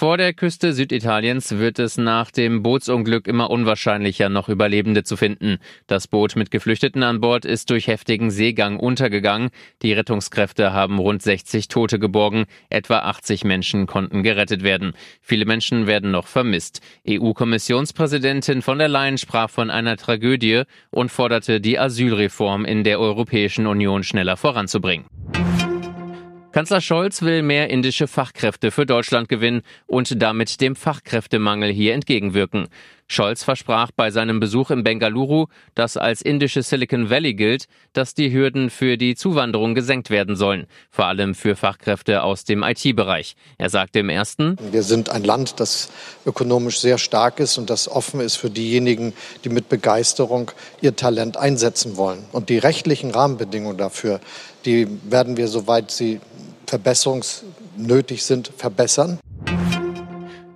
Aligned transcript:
Vor 0.00 0.16
der 0.16 0.32
Küste 0.32 0.72
Süditaliens 0.72 1.58
wird 1.58 1.78
es 1.78 1.98
nach 1.98 2.30
dem 2.30 2.62
Bootsunglück 2.62 3.26
immer 3.26 3.50
unwahrscheinlicher, 3.50 4.30
noch 4.30 4.48
Überlebende 4.48 5.04
zu 5.04 5.14
finden. 5.14 5.58
Das 5.88 6.08
Boot 6.08 6.36
mit 6.36 6.50
Geflüchteten 6.50 7.02
an 7.02 7.20
Bord 7.20 7.44
ist 7.44 7.68
durch 7.68 7.86
heftigen 7.86 8.30
Seegang 8.30 8.78
untergegangen. 8.78 9.50
Die 9.82 9.92
Rettungskräfte 9.92 10.72
haben 10.72 10.98
rund 10.98 11.20
60 11.20 11.68
Tote 11.68 11.98
geborgen. 11.98 12.46
Etwa 12.70 13.00
80 13.00 13.44
Menschen 13.44 13.86
konnten 13.86 14.22
gerettet 14.22 14.62
werden. 14.62 14.94
Viele 15.20 15.44
Menschen 15.44 15.86
werden 15.86 16.12
noch 16.12 16.28
vermisst. 16.28 16.80
EU-Kommissionspräsidentin 17.06 18.62
von 18.62 18.78
der 18.78 18.88
Leyen 18.88 19.18
sprach 19.18 19.50
von 19.50 19.68
einer 19.68 19.98
Tragödie 19.98 20.62
und 20.90 21.10
forderte 21.10 21.60
die 21.60 21.78
Asylreform 21.78 22.64
in 22.64 22.84
der 22.84 23.00
Europäischen 23.00 23.66
Union 23.66 24.02
schneller 24.02 24.38
voranzubringen. 24.38 25.04
Kanzler 26.52 26.80
Scholz 26.80 27.22
will 27.22 27.42
mehr 27.42 27.70
indische 27.70 28.08
Fachkräfte 28.08 28.72
für 28.72 28.84
Deutschland 28.84 29.28
gewinnen 29.28 29.62
und 29.86 30.20
damit 30.20 30.60
dem 30.60 30.74
Fachkräftemangel 30.74 31.70
hier 31.70 31.94
entgegenwirken. 31.94 32.66
Scholz 33.06 33.42
versprach 33.42 33.90
bei 33.90 34.12
seinem 34.12 34.38
Besuch 34.38 34.70
im 34.70 34.84
Bengaluru, 34.84 35.46
das 35.74 35.96
als 35.96 36.22
indische 36.22 36.62
Silicon 36.62 37.10
Valley 37.10 37.34
gilt, 37.34 37.66
dass 37.92 38.14
die 38.14 38.32
Hürden 38.32 38.70
für 38.70 38.96
die 38.96 39.16
Zuwanderung 39.16 39.74
gesenkt 39.74 40.10
werden 40.10 40.36
sollen, 40.36 40.66
vor 40.90 41.06
allem 41.06 41.34
für 41.34 41.56
Fachkräfte 41.56 42.22
aus 42.22 42.44
dem 42.44 42.62
IT-Bereich. 42.62 43.34
Er 43.58 43.68
sagte 43.68 43.98
im 43.98 44.10
ersten, 44.10 44.56
Wir 44.70 44.84
sind 44.84 45.08
ein 45.08 45.24
Land, 45.24 45.58
das 45.58 45.88
ökonomisch 46.24 46.78
sehr 46.78 46.98
stark 46.98 47.40
ist 47.40 47.58
und 47.58 47.68
das 47.68 47.88
offen 47.88 48.20
ist 48.20 48.36
für 48.36 48.50
diejenigen, 48.50 49.12
die 49.44 49.48
mit 49.48 49.68
Begeisterung 49.68 50.52
ihr 50.80 50.94
Talent 50.94 51.36
einsetzen 51.36 51.96
wollen. 51.96 52.24
Und 52.30 52.48
die 52.48 52.58
rechtlichen 52.58 53.10
Rahmenbedingungen 53.10 53.76
dafür, 53.76 54.20
die 54.64 54.86
werden 55.04 55.36
wir, 55.36 55.48
soweit 55.48 55.90
sie 55.90 56.20
verbesserungsnötig 56.70 58.24
sind, 58.24 58.52
verbessern. 58.56 59.18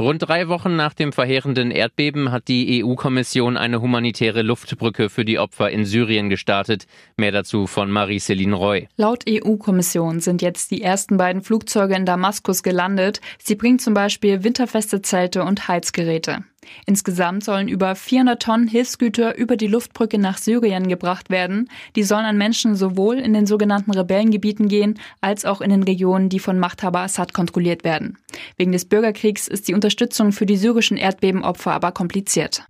Rund 0.00 0.22
drei 0.26 0.48
Wochen 0.48 0.76
nach 0.76 0.94
dem 0.94 1.12
verheerenden 1.12 1.70
Erdbeben 1.70 2.32
hat 2.32 2.48
die 2.48 2.82
EU-Kommission 2.82 3.58
eine 3.58 3.82
humanitäre 3.82 4.40
Luftbrücke 4.40 5.10
für 5.10 5.26
die 5.26 5.38
Opfer 5.38 5.70
in 5.70 5.84
Syrien 5.84 6.30
gestartet. 6.30 6.86
Mehr 7.18 7.32
dazu 7.32 7.66
von 7.66 7.90
Marie-Céline 7.90 8.54
Roy. 8.54 8.88
Laut 8.96 9.24
EU-Kommission 9.28 10.20
sind 10.20 10.40
jetzt 10.40 10.70
die 10.70 10.80
ersten 10.80 11.18
beiden 11.18 11.42
Flugzeuge 11.42 11.94
in 11.94 12.06
Damaskus 12.06 12.62
gelandet. 12.62 13.20
Sie 13.38 13.56
bringen 13.56 13.78
zum 13.78 13.92
Beispiel 13.92 14.42
winterfeste 14.42 15.02
Zelte 15.02 15.44
und 15.44 15.68
Heizgeräte. 15.68 16.44
Insgesamt 16.86 17.44
sollen 17.44 17.68
über 17.68 17.94
400 17.94 18.42
Tonnen 18.42 18.68
Hilfsgüter 18.68 19.36
über 19.36 19.56
die 19.56 19.66
Luftbrücke 19.66 20.18
nach 20.18 20.38
Syrien 20.38 20.88
gebracht 20.88 21.30
werden. 21.30 21.70
Die 21.96 22.02
sollen 22.02 22.24
an 22.24 22.36
Menschen 22.36 22.74
sowohl 22.74 23.18
in 23.18 23.32
den 23.32 23.46
sogenannten 23.46 23.92
Rebellengebieten 23.92 24.68
gehen, 24.68 24.98
als 25.20 25.44
auch 25.44 25.60
in 25.60 25.70
den 25.70 25.82
Regionen, 25.82 26.28
die 26.28 26.38
von 26.38 26.58
Machthaber 26.58 27.00
Assad 27.00 27.32
kontrolliert 27.32 27.84
werden. 27.84 28.18
Wegen 28.56 28.72
des 28.72 28.84
Bürgerkriegs 28.84 29.48
ist 29.48 29.68
die 29.68 29.74
Unterstützung 29.74 30.32
für 30.32 30.46
die 30.46 30.56
syrischen 30.56 30.96
Erdbebenopfer 30.96 31.72
aber 31.72 31.92
kompliziert. 31.92 32.64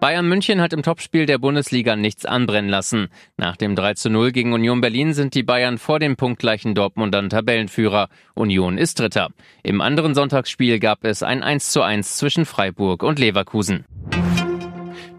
Bayern 0.00 0.28
München 0.28 0.60
hat 0.60 0.72
im 0.72 0.84
Topspiel 0.84 1.26
der 1.26 1.38
Bundesliga 1.38 1.96
nichts 1.96 2.24
anbrennen 2.24 2.70
lassen. 2.70 3.08
Nach 3.36 3.56
dem 3.56 3.74
3 3.74 3.94
zu 3.94 4.10
0 4.10 4.30
gegen 4.30 4.52
Union 4.52 4.80
Berlin 4.80 5.12
sind 5.12 5.34
die 5.34 5.42
Bayern 5.42 5.76
vor 5.76 5.98
dem 5.98 6.14
punktgleichen 6.16 6.76
Dortmundern 6.76 7.30
Tabellenführer. 7.30 8.08
Union 8.34 8.78
ist 8.78 9.00
Dritter. 9.00 9.30
Im 9.64 9.80
anderen 9.80 10.14
Sonntagsspiel 10.14 10.78
gab 10.78 11.04
es 11.04 11.24
ein 11.24 11.42
1 11.42 11.72
zu 11.72 11.82
1 11.82 12.16
zwischen 12.16 12.46
Freiburg 12.46 13.02
und 13.02 13.18
Leverkusen. 13.18 13.86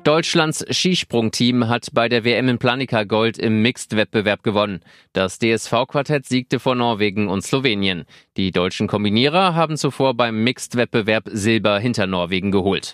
Deutschlands 0.06 0.66
Skisprungteam 0.70 1.68
hat 1.68 1.88
bei 1.92 2.08
der 2.08 2.24
WM 2.24 2.48
in 2.48 2.58
Planica 2.58 3.04
Gold 3.04 3.38
im 3.38 3.62
Mixed-Wettbewerb 3.62 4.44
gewonnen. 4.44 4.80
Das 5.12 5.40
DSV-Quartett 5.40 6.26
siegte 6.26 6.58
vor 6.58 6.76
Norwegen 6.76 7.28
und 7.28 7.42
Slowenien. 7.42 8.06
Die 8.38 8.52
deutschen 8.52 8.88
Kombinierer 8.88 9.56
haben 9.56 9.76
zuvor 9.76 10.14
beim 10.14 10.42
Mixed-Wettbewerb 10.46 11.26
Silber 11.34 11.80
hinter 11.80 12.08
Norwegen 12.08 12.52
geholt. 12.52 12.94